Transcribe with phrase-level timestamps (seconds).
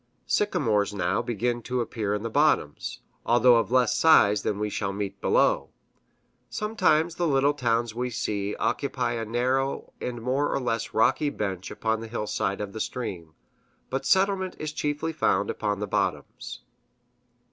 [0.25, 4.91] Sycamores now begin to appear in the bottoms, although of less size than we shall
[4.91, 5.69] meet below.
[6.49, 11.69] Sometimes the little towns we see occupy a narrow and more or less rocky bench
[11.69, 13.35] upon the hill side of the stream,
[13.91, 16.63] but settlement is chiefly found upon the bottoms.